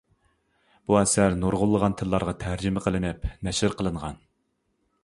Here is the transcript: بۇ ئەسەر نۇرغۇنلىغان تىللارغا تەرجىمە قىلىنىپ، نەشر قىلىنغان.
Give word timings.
بۇ 0.91 0.97
ئەسەر 1.01 1.35
نۇرغۇنلىغان 1.41 1.97
تىللارغا 2.01 2.35
تەرجىمە 2.45 2.85
قىلىنىپ، 2.87 3.33
نەشر 3.51 3.79
قىلىنغان. 3.83 4.21